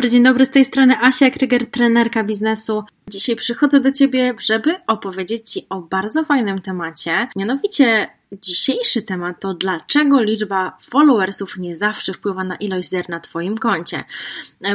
[0.00, 2.84] dobry, dzień dobry, z tej strony Asia Kryger, trenerka biznesu.
[3.10, 9.54] Dzisiaj przychodzę do Ciebie, żeby opowiedzieć Ci o bardzo fajnym temacie, mianowicie dzisiejszy temat to
[9.54, 14.04] dlaczego liczba followersów nie zawsze wpływa na ilość zer na Twoim koncie.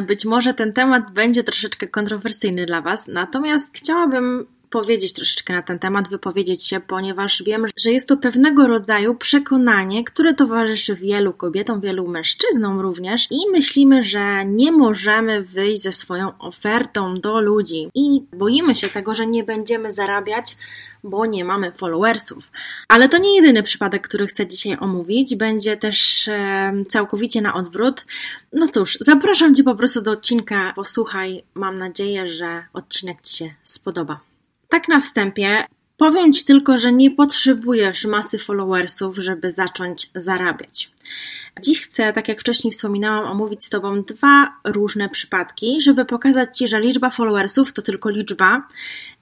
[0.08, 5.80] Być może ten temat będzie troszeczkę kontrowersyjny dla Was, natomiast chciałabym powiedzieć troszeczkę na ten
[5.80, 11.82] temat, wypowiedzieć się, ponieważ wiem, że jest to pewnego rodzaju przekonanie, które towarzyszy wielu kobietom,
[11.82, 18.22] wielu mężczyznom również i myślimy, że nie możemy wyjść ze swoją ofertą do ludzi i
[18.34, 20.58] boimy się tego, że nie będziemy zarabiać
[21.04, 22.52] bo nie mamy followersów.
[22.88, 25.36] Ale to nie jedyny przypadek, który chcę dzisiaj omówić.
[25.36, 28.06] Będzie też e, całkowicie na odwrót.
[28.54, 30.74] No cóż, zapraszam Cię po prostu do odcinka.
[30.76, 34.35] Posłuchaj, mam nadzieję, że odcinek Ci się spodoba.
[34.76, 35.66] Tak na wstępie
[35.98, 40.92] powiem Ci tylko, że nie potrzebujesz masy followersów, żeby zacząć zarabiać.
[41.62, 46.68] Dziś chcę, tak jak wcześniej wspominałam, omówić z Tobą dwa różne przypadki, żeby pokazać Ci,
[46.68, 48.68] że liczba followersów to tylko liczba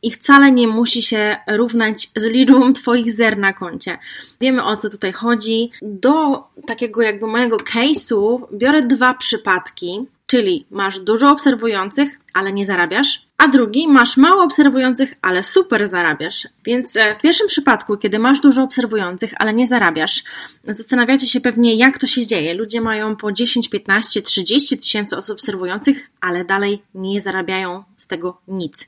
[0.02, 3.98] i wcale nie musi się równać z liczbą Twoich zer na koncie.
[4.42, 5.72] Wiemy o co tutaj chodzi.
[5.82, 13.28] Do takiego jakby mojego case'u biorę dwa przypadki, czyli masz dużo obserwujących, ale nie zarabiasz,
[13.38, 16.48] a drugi masz mało obserwujących, ale super zarabiasz.
[16.66, 20.24] Więc e, w pierwszym przypadku, kiedy masz dużo obserwujących, ale nie zarabiasz,
[20.64, 22.54] zastanawiacie się pewnie, jak to się dzieje.
[22.54, 28.42] Ludzie mają po 10, 15, 30 tysięcy osób obserwujących, ale dalej nie zarabiają z tego
[28.48, 28.88] nic.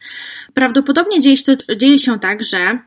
[0.54, 2.80] Prawdopodobnie dzieje się, dzieje się tak, że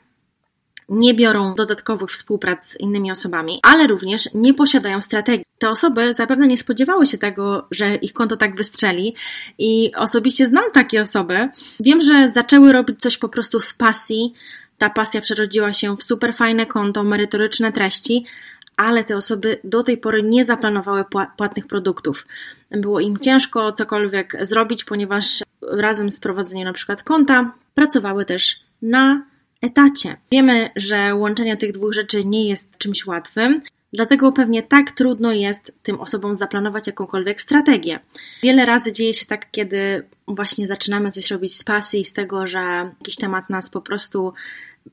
[0.88, 5.44] nie biorą dodatkowych współprac z innymi osobami, ale również nie posiadają strategii.
[5.58, 9.14] Te osoby zapewne nie spodziewały się tego, że ich konto tak wystrzeli
[9.58, 11.48] i osobiście znam takie osoby.
[11.80, 14.32] Wiem, że zaczęły robić coś po prostu z pasji.
[14.78, 18.24] Ta pasja przerodziła się w super fajne konto, merytoryczne treści,
[18.76, 21.04] ale te osoby do tej pory nie zaplanowały
[21.36, 22.26] płatnych produktów.
[22.70, 29.22] Było im ciężko cokolwiek zrobić, ponieważ razem z prowadzeniem na przykład konta pracowały też na
[29.62, 30.16] etacie.
[30.32, 33.62] Wiemy, że łączenie tych dwóch rzeczy nie jest czymś łatwym.
[33.92, 38.00] Dlatego pewnie tak trudno jest tym osobom zaplanować jakąkolwiek strategię.
[38.42, 42.58] Wiele razy dzieje się tak, kiedy właśnie zaczynamy coś robić z pasji, z tego, że
[43.00, 44.32] jakiś temat nas po prostu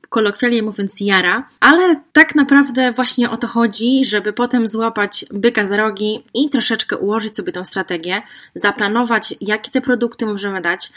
[0.09, 5.77] kolokwialnie mówiąc jara, ale tak naprawdę właśnie o to chodzi, żeby potem złapać byka za
[5.77, 8.21] rogi i troszeczkę ułożyć sobie tą strategię,
[8.55, 10.91] zaplanować, jakie te produkty możemy dać,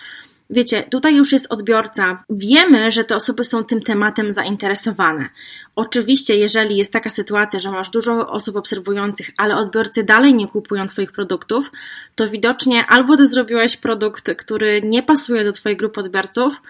[0.50, 2.24] Wiecie, tutaj już jest odbiorca.
[2.30, 5.28] Wiemy, że te osoby są tym tematem zainteresowane.
[5.76, 10.86] Oczywiście, jeżeli jest taka sytuacja, że masz dużo osób obserwujących, ale odbiorcy dalej nie kupują
[10.86, 11.70] Twoich produktów,
[12.14, 16.60] to widocznie albo Ty zrobiłeś produkt, który nie pasuje do Twojej grupy odbiorców,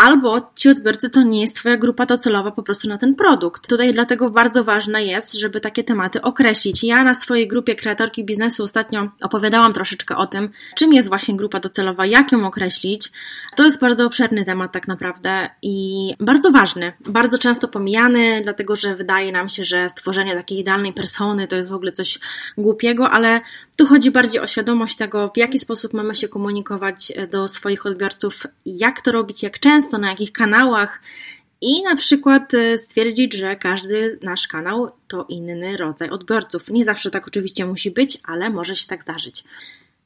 [0.00, 3.68] albo ci odbiorcy to nie jest Twoja grupa docelowa po prostu na ten produkt.
[3.68, 6.84] Tutaj dlatego bardzo ważne jest, żeby takie tematy określić.
[6.84, 11.60] Ja na swojej grupie kreatorki biznesu ostatnio opowiadałam troszeczkę o tym, czym jest właśnie grupa
[11.60, 13.10] docelowa, jak ją określić.
[13.56, 18.96] To jest bardzo obszerny temat tak naprawdę i bardzo ważny, bardzo często pomijany, dlatego że
[18.96, 22.18] wydaje nam się, że stworzenie takiej idealnej persony to jest w ogóle coś
[22.58, 23.40] głupiego, ale
[23.80, 28.46] tu chodzi bardziej o świadomość tego, w jaki sposób mamy się komunikować do swoich odbiorców,
[28.66, 31.00] jak to robić, jak często często, na jakich kanałach
[31.60, 36.70] i na przykład e, stwierdzić, że każdy nasz kanał to inny rodzaj odbiorców.
[36.70, 39.44] Nie zawsze tak oczywiście musi być, ale może się tak zdarzyć.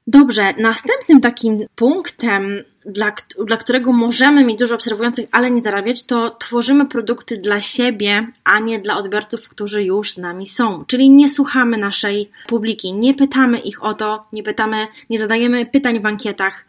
[0.07, 3.13] Dobrze, następnym takim punktem, dla,
[3.47, 8.59] dla którego możemy mieć dużo obserwujących, ale nie zarabiać, to tworzymy produkty dla siebie, a
[8.59, 10.85] nie dla odbiorców, którzy już z nami są.
[10.85, 16.01] Czyli nie słuchamy naszej publiki, nie pytamy ich o to, nie pytamy, nie zadajemy pytań
[16.01, 16.65] w ankietach,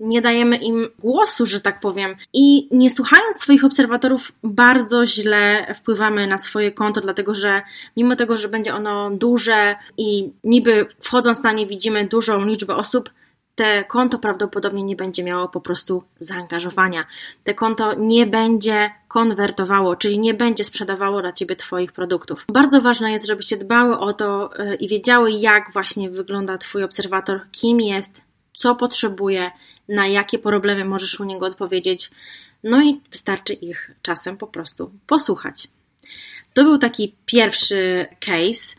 [0.00, 2.16] nie dajemy im głosu, że tak powiem.
[2.32, 7.62] I nie słuchając swoich obserwatorów, bardzo źle wpływamy na swoje konto, dlatego że
[7.96, 13.10] mimo tego, że będzie ono duże i niby wchodząc na nie widzimy dużą liczbę osób,
[13.54, 17.06] te konto prawdopodobnie nie będzie miało po prostu zaangażowania.
[17.44, 22.44] Te konto nie będzie konwertowało, czyli nie będzie sprzedawało dla Ciebie Twoich produktów.
[22.52, 27.40] Bardzo ważne jest, żebyście dbały o to y, i wiedziały, jak właśnie wygląda Twój obserwator,
[27.52, 28.20] kim jest,
[28.54, 29.50] co potrzebuje,
[29.88, 32.10] na jakie problemy możesz u niego odpowiedzieć.
[32.64, 35.68] No i wystarczy ich czasem po prostu posłuchać.
[36.54, 38.76] To był taki pierwszy case.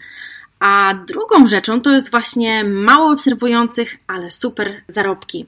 [0.61, 5.45] A drugą rzeczą to jest właśnie mało obserwujących, ale super zarobki.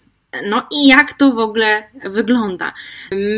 [0.50, 2.74] No i jak to w ogóle wygląda?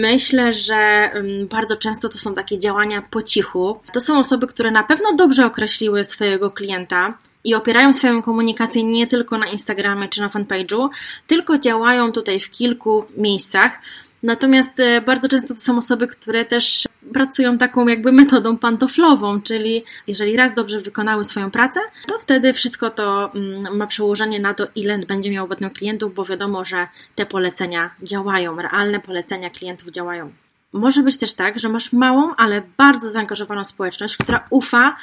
[0.01, 3.79] Myślę, że mm, bardzo często to są takie działania po cichu.
[3.93, 7.13] To są osoby, które na pewno dobrze określiły swojego klienta,
[7.45, 10.89] i opierają swoją komunikację nie tylko na Instagramie czy na fanpage'u,
[11.27, 13.79] tylko działają tutaj w kilku miejscach.
[14.25, 19.83] Natomiast e, bardzo często to są osoby, które też pracują taką jakby metodą pantoflową, czyli
[20.07, 24.67] jeżeli raz dobrze wykonały swoją pracę, to wtedy wszystko to mm, ma przełożenie na to,
[24.75, 30.31] ile będzie miał obecnych klientów, bo wiadomo, że te polecenia działają, realne polecenia klientów działają.
[30.73, 34.95] Może być też tak, że masz małą, ale bardzo zaangażowaną społeczność, która ufa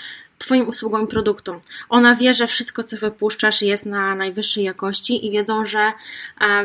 [0.42, 1.60] Twoim usługom i produktom.
[1.88, 5.92] Ona wie, że wszystko, co wypuszczasz, jest na najwyższej jakości i wiedzą, że e,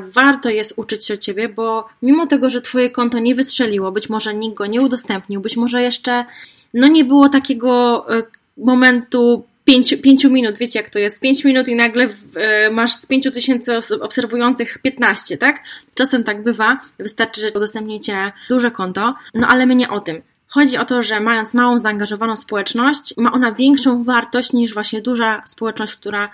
[0.01, 4.09] warto jest uczyć się od Ciebie, bo mimo tego, że Twoje konto nie wystrzeliło, być
[4.09, 6.25] może nikt go nie udostępnił, być może jeszcze
[6.73, 8.23] no nie było takiego e,
[8.57, 13.05] momentu pięciu, pięciu minut, wiecie jak to jest, pięć minut i nagle e, masz z
[13.05, 15.63] pięciu tysięcy osób obserwujących 15, tak?
[15.95, 20.21] Czasem tak bywa, wystarczy, że udostępnicie duże konto, no ale my nie o tym.
[20.57, 25.43] Chodzi o to, że mając małą, zaangażowaną społeczność, ma ona większą wartość niż właśnie duża
[25.45, 26.29] społeczność, która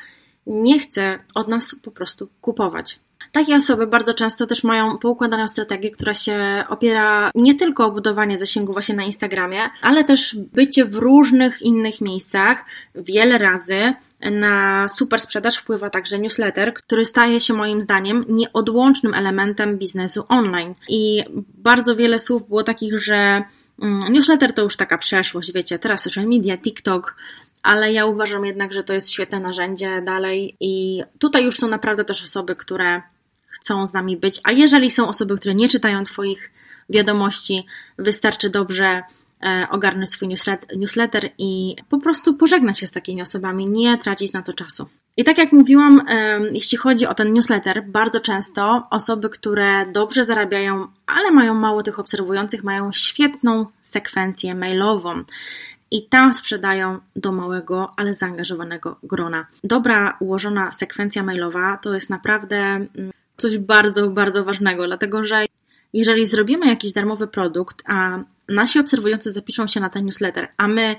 [0.48, 3.00] nie chce od nas po prostu kupować.
[3.32, 8.40] Takie osoby bardzo często też mają poukładaną strategię, która się opiera nie tylko o budowanie
[8.40, 12.66] zasięgu właśnie na Instagramie, ale też bycie w różnych innych miejscach
[12.96, 13.94] wiele razy.
[14.32, 20.74] Na super sprzedaż wpływa także newsletter, który staje się moim zdaniem nieodłącznym elementem biznesu online.
[20.90, 21.24] I
[21.58, 23.44] bardzo wiele słów było takich, że
[24.10, 27.16] newsletter to już taka przeszłość, wiecie, teraz social media, TikTok,
[27.64, 32.06] ale ja uważam jednak, że to jest świetne narzędzie dalej i tutaj już są naprawdę
[32.06, 33.02] też osoby, które
[33.50, 36.52] chcą z nami być, a jeżeli są osoby, które nie czytają Twoich
[36.90, 37.66] wiadomości,
[37.98, 39.04] wystarczy dobrze
[39.70, 40.28] ogarnąć swój
[40.76, 44.90] newsletter i po prostu pożegnać się z takimi osobami, nie tracić na to czasu.
[45.18, 46.02] I tak jak mówiłam,
[46.52, 52.00] jeśli chodzi o ten newsletter, bardzo często osoby, które dobrze zarabiają, ale mają mało tych
[52.00, 55.24] obserwujących, mają świetną sekwencję mailową
[55.94, 59.46] i tam sprzedają do małego, ale zaangażowanego grona.
[59.64, 65.46] Dobra ułożona sekwencja mailowa to jest naprawdę mm, coś bardzo, bardzo ważnego, dlatego że
[65.94, 68.20] jeżeli zrobimy jakiś darmowy produkt, a
[68.50, 70.96] nasi obserwujący zapiszą się na ten newsletter, a my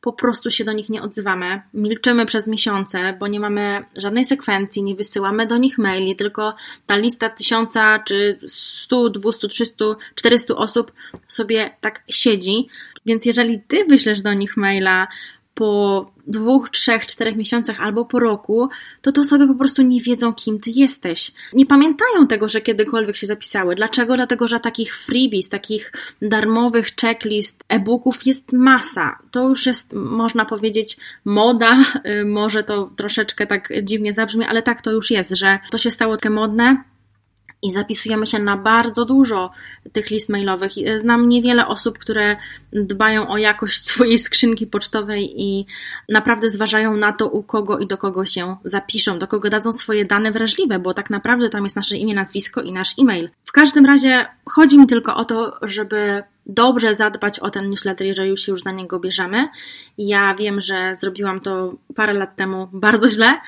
[0.00, 4.82] po prostu się do nich nie odzywamy, milczymy przez miesiące, bo nie mamy żadnej sekwencji,
[4.82, 6.54] nie wysyłamy do nich maili, tylko
[6.86, 9.84] ta lista tysiąca czy 100, 200, 300,
[10.14, 10.92] 400 osób
[11.28, 12.68] sobie tak siedzi.
[13.06, 15.08] Więc jeżeli ty wyślesz do nich maila,
[15.56, 18.68] po dwóch, trzech, czterech miesiącach albo po roku,
[19.02, 21.32] to te osoby po prostu nie wiedzą, kim ty jesteś.
[21.52, 23.74] Nie pamiętają tego, że kiedykolwiek się zapisały.
[23.74, 24.16] Dlaczego?
[24.16, 25.92] Dlatego, że takich freebies, takich
[26.22, 29.18] darmowych checklist, e-booków jest masa.
[29.30, 31.84] To już jest, można powiedzieć, moda.
[32.06, 35.90] Y, może to troszeczkę tak dziwnie zabrzmi, ale tak to już jest, że to się
[35.90, 36.84] stało takie modne
[37.62, 39.50] i zapisujemy się na bardzo dużo
[39.92, 40.72] tych list mailowych.
[40.96, 42.36] Znam niewiele osób, które
[42.72, 45.66] dbają o jakość swojej skrzynki pocztowej i
[46.08, 50.04] naprawdę zważają na to, u kogo i do kogo się zapiszą, do kogo dadzą swoje
[50.04, 53.30] dane wrażliwe, bo tak naprawdę tam jest nasze imię, nazwisko i nasz e-mail.
[53.44, 58.38] W każdym razie chodzi mi tylko o to, żeby dobrze zadbać o ten newsletter, jeżeli
[58.38, 59.48] się już za niego bierzemy.
[59.98, 63.40] Ja wiem, że zrobiłam to parę lat temu bardzo źle,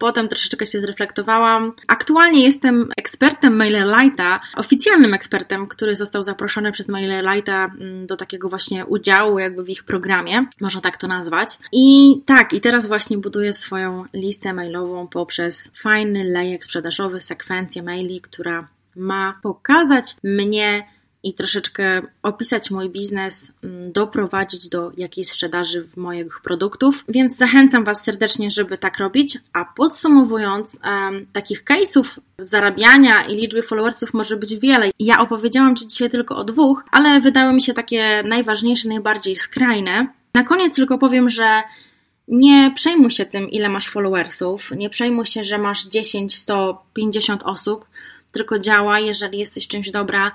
[0.00, 1.72] potem troszeczkę się zreflektowałam.
[1.86, 8.86] Aktualnie jestem ekspertem MailerLite'a, oficjalnym ekspertem, który został zaproszony przez MailerLite'a mm, do takiego właśnie
[8.86, 11.58] udziału jakby w ich programie, można tak to nazwać.
[11.72, 18.20] I tak, i teraz właśnie buduję swoją listę mailową poprzez fajny lejek sprzedażowy, sekwencję maili,
[18.20, 20.86] która ma pokazać mnie
[21.22, 28.04] i troszeczkę opisać mój biznes, mm, doprowadzić do jakiejś sprzedaży moich produktów, więc zachęcam Was
[28.04, 29.38] serdecznie, żeby tak robić.
[29.52, 32.04] A podsumowując, um, takich case'ów
[32.38, 34.90] zarabiania i liczby followersów może być wiele.
[34.98, 40.06] Ja opowiedziałam Ci dzisiaj tylko o dwóch, ale wydały mi się takie najważniejsze, najbardziej skrajne.
[40.34, 41.62] Na koniec tylko powiem, że
[42.28, 47.42] nie przejmuj się tym, ile masz followersów, nie przejmuj się, że masz 10, 100, 50
[47.42, 47.86] osób,
[48.32, 50.32] tylko działa, jeżeli jesteś czymś dobra,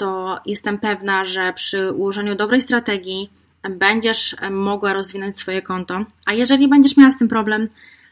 [0.00, 3.30] to jestem pewna, że przy ułożeniu dobrej strategii
[3.70, 6.04] będziesz mogła rozwinąć swoje konto.
[6.26, 7.68] A jeżeli będziesz miała z tym problem,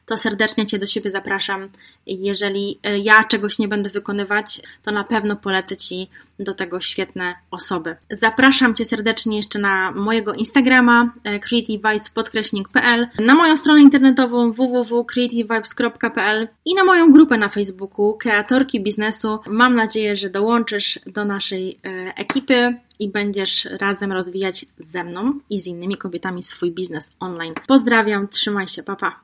[0.08, 1.68] to serdecznie Cię do siebie zapraszam.
[2.06, 7.34] Jeżeli e, ja czegoś nie będę wykonywać, to na pewno polecę Ci do tego świetne
[7.50, 7.96] osoby.
[8.10, 16.74] Zapraszam Cię serdecznie jeszcze na mojego Instagrama e, creativevibes.pl, na moją stronę internetową www.creativevibes.pl i
[16.74, 19.38] na moją grupę na Facebooku Kreatorki Biznesu.
[19.46, 25.60] Mam nadzieję, że dołączysz do naszej e, ekipy i będziesz razem rozwijać ze mną i
[25.60, 27.54] z innymi kobietami swój biznes online.
[27.66, 29.16] Pozdrawiam, trzymaj się, papa.